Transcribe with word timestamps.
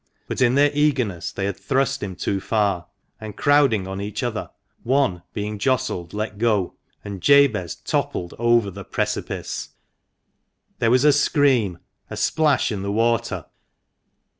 But 0.27 0.41
in 0.41 0.55
their 0.55 0.71
eagerness 0.73 1.31
they 1.31 1.45
had 1.45 1.57
thrust 1.57 2.01
him 2.01 2.15
too 2.15 2.39
far, 2.39 2.87
and 3.19 3.37
crowding 3.37 3.87
on 3.87 4.01
each 4.01 4.23
other, 4.23 4.49
one, 4.81 5.21
being 5.33 5.59
jostled, 5.59 6.11
let 6.11 6.39
go, 6.39 6.73
and 7.05 7.21
Jabez 7.21 7.75
toppled 7.75 8.33
over 8.39 8.71
the 8.71 8.83
precipice! 8.83 9.69
There 10.79 10.89
was 10.89 11.05
a 11.05 11.13
scream; 11.13 11.77
a 12.09 12.17
splash 12.17 12.71
in 12.71 12.81
the 12.81 12.91
water. 12.91 13.45